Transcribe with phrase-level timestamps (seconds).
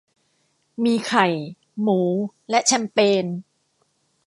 [0.83, 1.27] มีไข่
[1.81, 2.01] หมู
[2.49, 3.25] และแชมเปญ